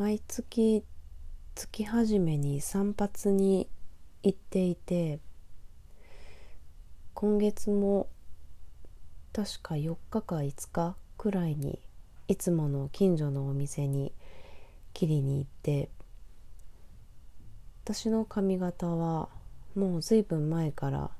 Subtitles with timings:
[0.00, 0.82] 毎月
[1.54, 3.68] 月初めに散髪に
[4.22, 5.20] 行っていて
[7.12, 8.08] 今月も
[9.34, 11.80] 確か4日か5日くらいに
[12.28, 14.14] いつもの近所のお店に
[14.94, 15.90] 切りに行って
[17.84, 19.28] 私の髪型は
[19.74, 21.10] もう随分前から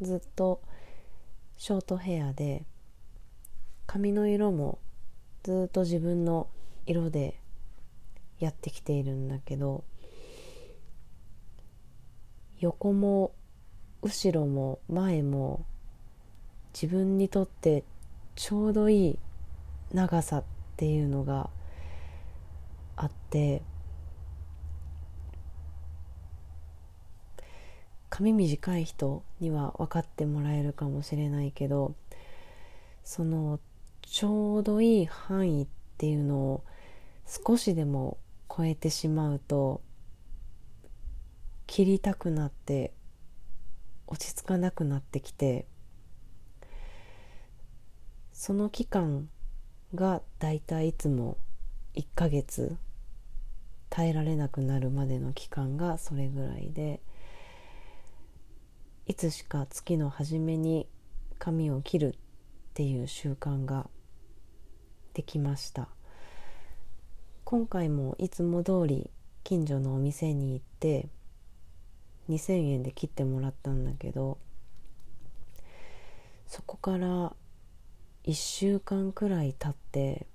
[0.00, 0.62] ずっと
[1.56, 2.62] ショートヘアで
[3.88, 4.78] 髪の色も
[5.42, 6.46] ずっと自分の
[6.86, 7.41] 色で
[8.44, 9.84] やってきているんだけど
[12.58, 13.32] 横も
[14.02, 15.64] 後ろも前も
[16.74, 17.84] 自分にとって
[18.34, 19.18] ちょうどいい
[19.92, 20.44] 長さっ
[20.76, 21.50] ていうのが
[22.96, 23.62] あって
[28.10, 31.94] 髪短い人には分かってもらえるかもしれないけど
[33.04, 33.60] その
[34.02, 35.66] ちょうどいい範囲っ
[35.96, 36.64] ていうのを
[37.26, 38.18] 少しでも
[38.54, 39.80] 超えてしまうと
[41.66, 42.92] 切りたくなって
[44.06, 45.66] 落ち着かなくなってきて
[48.32, 49.30] その期間
[49.94, 51.38] がだいたいいつも
[51.94, 52.76] 1ヶ月
[53.88, 57.00] 耐えられなくなるまでの期間がそれぐらいで
[59.06, 60.86] いつしか月の初めに
[61.38, 63.88] 髪を切るっていう習慣が
[65.14, 65.88] できました。
[67.52, 69.10] 今回もいつも通り
[69.44, 71.10] 近所のお店に行って
[72.30, 74.38] 2,000円で切ってもらったんだけど
[76.46, 77.34] そこから
[78.24, 80.26] 1週間くらい経って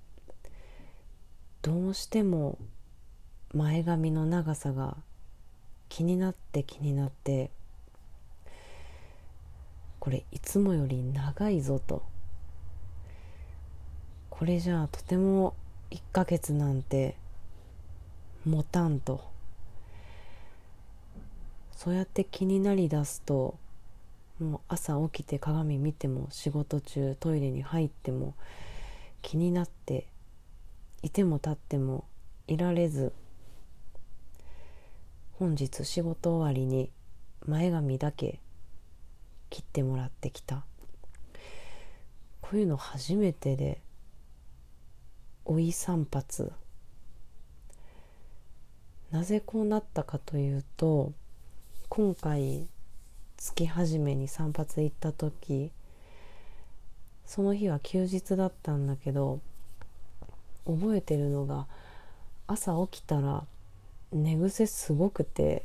[1.60, 2.56] どうしても
[3.52, 4.96] 前髪の長さが
[5.88, 7.50] 気になって気になって
[9.98, 12.04] これいつもより長いぞと。
[14.30, 15.56] これじゃあとても
[15.90, 17.16] 1ヶ月なんて
[18.44, 19.28] 持たんと。
[21.72, 23.56] そうやって気になりだすと
[24.40, 28.34] もう朝起きて鏡見ても仕事中トイレに入っても
[29.22, 30.08] 気になって
[31.02, 32.04] いても立っても
[32.48, 33.12] いられず
[35.38, 36.90] 本日仕事終わりに
[37.46, 38.40] 前髪だけ
[39.50, 40.64] 切ってもらってきた。
[42.40, 43.80] こういうの初めてで
[45.48, 46.52] 追い散髪。
[49.10, 51.12] なぜこうなったかというと
[51.88, 52.68] 今回
[53.38, 55.70] 月初めに散髪行った時
[57.24, 59.40] その日は休日だったんだけど
[60.66, 61.66] 覚えてるのが
[62.46, 63.44] 朝起きたら
[64.12, 65.64] 寝癖すごくて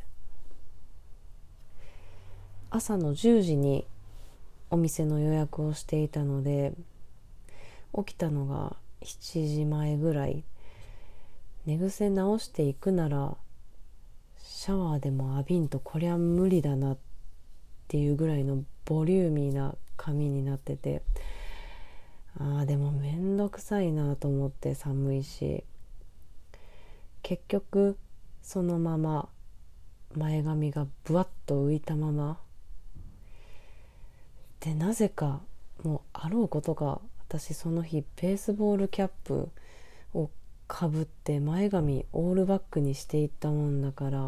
[2.69, 3.85] 朝の10時に
[4.71, 6.73] お店の予約をしていたので
[7.93, 10.43] 起きたのが7時前ぐらい。
[11.65, 13.37] 寝癖直していくなら
[14.37, 16.97] シャワーでも浴びんとこりゃ無理だなっ
[17.87, 21.01] ていうぐらいのボリューミーな髪になってて。
[22.39, 25.63] あーでもめんどくさいなと思って寒いし。
[27.21, 27.97] 結局
[28.41, 29.29] そのまま
[30.15, 32.39] 前髪がぶわっと浮いたまま。
[34.59, 35.41] でなぜか
[35.83, 36.99] もうあろうことが
[37.33, 39.49] 私その日ベースボールキャップ
[40.13, 40.29] を
[40.67, 44.19] かぶって前髪オールバックにしていったもんだから、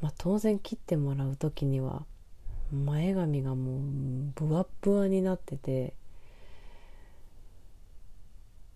[0.00, 2.04] まあ、当然切ってもらう時には
[2.72, 3.80] 前髪がもう
[4.36, 5.92] ブワッブワになってて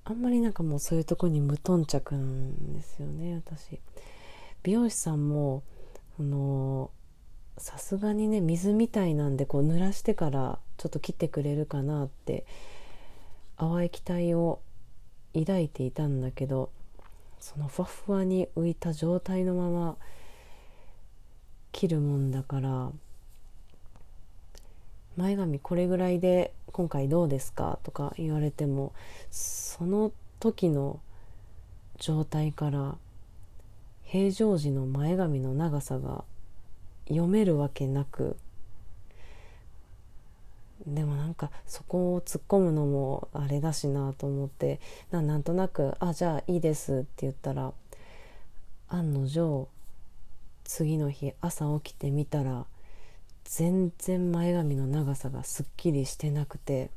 [0.05, 3.79] あんまりなんかもうそういうとこに無頓着なんですよね私。
[4.65, 5.63] 美容師さんも
[6.19, 6.91] あの
[7.59, 12.45] さすがにね水みたいなんでこう濡らしてからちょっと切ってくれるかなって
[13.59, 14.61] 淡い期待を
[15.35, 16.71] 抱いていたんだけど
[17.41, 19.97] そのふわふわに浮いた状態のまま
[21.73, 22.91] 切るもんだから
[25.17, 27.79] 前髪これぐらいで今回どうですか？
[27.85, 28.93] とか言われても
[29.31, 30.99] その時の
[31.99, 32.97] 状態から
[34.03, 36.25] 平常時の前髪の長さが
[37.09, 38.37] 読めるわけなく
[40.87, 47.73] でもなんかそこを突っ込むのもあれだしなと思ってなんとなく「あじゃあいいです」って言ったら
[48.89, 49.69] 案の定
[50.65, 52.67] 次の日朝起きてみたら
[53.45, 56.91] 全然前髪の長さがすっきりしてなくて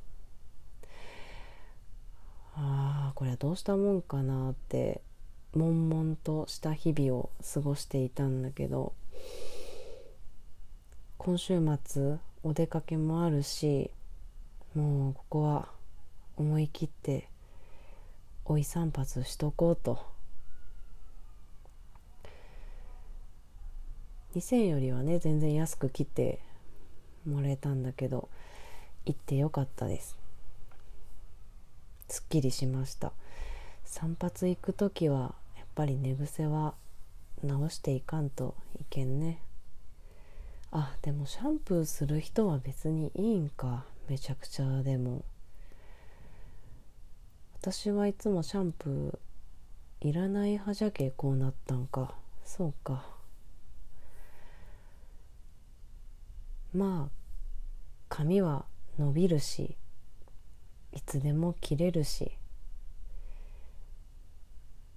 [2.56, 5.02] ああこれはどうしたもんかなって
[5.54, 8.94] 悶々とした日々を過ごしていたんだけど
[11.18, 12.18] 今週末
[12.48, 13.92] お出かけもあるし
[14.74, 15.68] もうここは
[16.38, 17.28] 思い切って
[18.46, 20.00] おい散髪しとこうと。
[24.34, 26.40] 2000よりはね全然安く切って
[27.28, 28.30] もらえたんだけど
[29.06, 30.16] 行ってよかったです。
[32.08, 33.12] すっきりしました。
[33.84, 36.76] 散髪行く時はやっぱり寝癖は
[37.44, 39.42] 直していかんといけんね。
[40.80, 43.84] あでもシャンプーする人は別にいいんか。
[44.08, 45.26] めちゃくちゃでも。
[47.60, 52.14] 私はいつもシャンプーいらない派じゃけこうなったんか。
[52.46, 53.08] そうか。
[56.76, 57.12] まあ
[58.08, 58.66] 髪は
[59.00, 59.76] 伸びるし
[60.94, 62.34] いつでも切れるし。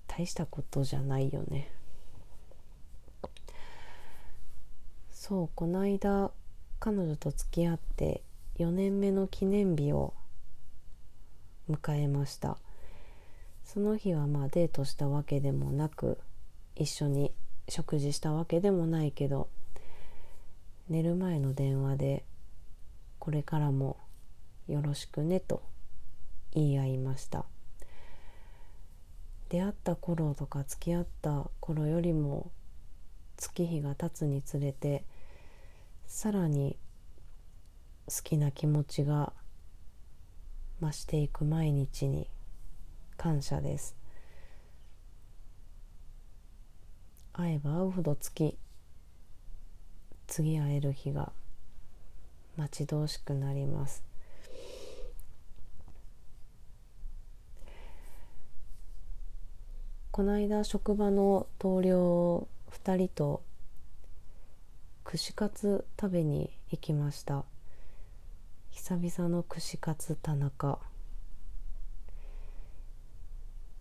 [0.09, 1.73] 大したことじゃないよね。
[5.21, 6.31] そうこの間
[6.79, 8.23] 彼女と付き合って
[8.59, 10.15] 4年目の記念日を
[11.69, 12.57] 迎えました。
[13.63, 16.19] その日はまあデートしたわけでもなく
[16.75, 17.35] 一緒に
[17.69, 19.51] 食事したわけでもないけど
[20.89, 22.25] 寝る前の電話で
[23.21, 23.99] 「これからも
[24.69, 25.63] よろしくね」と
[26.53, 27.45] 言い合いました。
[29.51, 32.51] 出会った頃とか付き合った頃よりも
[33.41, 35.03] 月日が経つにつれて
[36.07, 36.77] さらに
[38.07, 39.33] 好きな気持ちが
[40.81, 42.29] 増していく毎日に
[43.17, 43.97] 感謝です。
[47.33, 48.59] 会えば会うほど月
[50.27, 51.33] 次会える日が
[52.57, 54.05] 待ち遠しくなります。
[60.11, 63.43] この間職場の同僚2人と
[65.05, 67.45] 串カツ食べに行きました。
[68.71, 70.79] 久々の串カツ田中。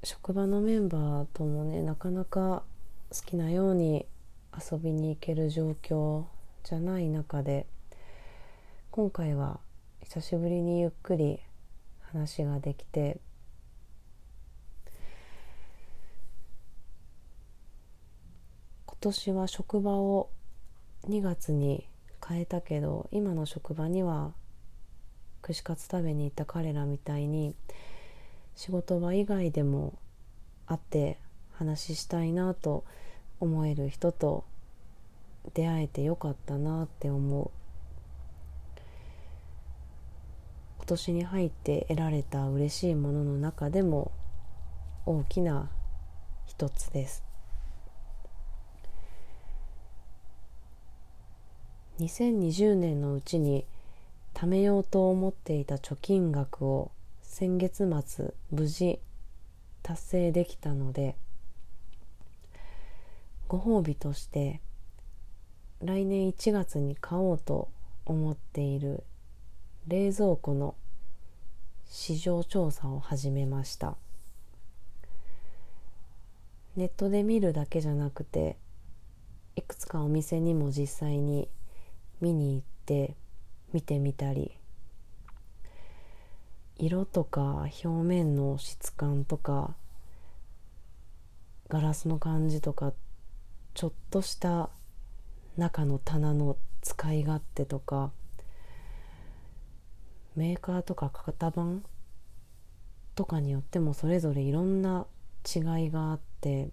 [0.03, 2.63] 職場のメンバーともねなかなか
[3.12, 4.06] 好きなように
[4.71, 6.24] 遊びに行ける状況
[6.63, 7.65] じゃない中で
[8.91, 9.59] 今回は
[10.03, 11.39] 久しぶりにゆっくり
[12.01, 13.19] 話ができて
[19.01, 20.30] 今年は職場を
[21.07, 21.88] 2月に
[22.28, 24.34] 変えたけど今の職場には
[25.42, 27.56] 串カツ食べに行った彼らみたいに
[28.57, 29.98] 仕事場以外でも
[30.68, 31.18] 会って
[31.54, 32.84] 話したいなと
[33.40, 34.44] 思える人と
[35.54, 37.51] 出会えてよかったなって思う。
[40.80, 44.12] 今年に入って得られた嬉しいものの中でも
[45.06, 45.69] 大きな
[46.48, 47.28] 一つです。
[52.00, 53.66] 2020年のうちに
[54.34, 56.92] 貯めようと思っていた貯金額を
[57.22, 59.00] 先月末無事
[59.84, 61.18] 達成できたので
[63.50, 64.62] ご褒美として
[65.84, 67.69] 来年1月に買おうと
[68.06, 69.04] 思っている
[69.88, 70.75] 冷蔵庫の
[71.90, 73.96] 市場調査を始めました。
[76.75, 78.56] ネットで見るだけじゃなくて
[79.56, 81.50] いくつかお店にも実際に
[82.21, 83.16] 見に行って
[83.74, 84.57] 見てみたり
[86.77, 89.75] 色とか表面の質感とか
[91.67, 92.93] ガラスの感じとか
[93.74, 94.70] ちょっとした
[95.58, 98.12] 中の棚の使い勝手とか
[100.36, 101.84] メーカーとか型番
[103.15, 105.05] とかによってもそれぞれいろんな
[105.46, 106.70] 違いがあって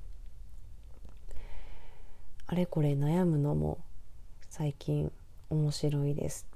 [2.46, 3.78] あれこれ悩むのも
[4.48, 5.10] 最近
[5.50, 6.46] 面白いです。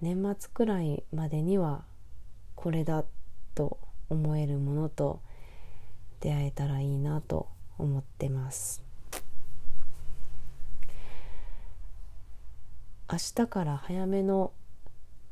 [0.00, 1.84] 年末くらいまでには
[2.54, 3.04] これだ
[3.54, 3.78] と
[4.08, 5.20] 思えるものと
[6.20, 8.82] 出会えたらいいなと思ってます。
[13.12, 14.52] 明日から早めの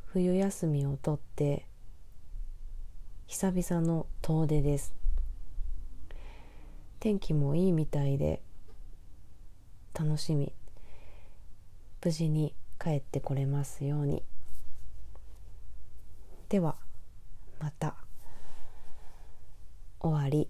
[0.07, 1.67] 冬休みをとって
[3.27, 4.95] 久々の遠出です。
[7.01, 8.43] 天気もいいみたいで
[9.95, 10.53] 楽しみ。
[12.05, 14.23] 無事に帰ってこれますように。
[16.49, 16.77] では
[17.61, 17.95] また
[20.01, 20.49] 終わり